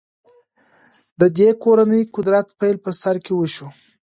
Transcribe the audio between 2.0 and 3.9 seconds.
قدرت پیل په سر کې وشو.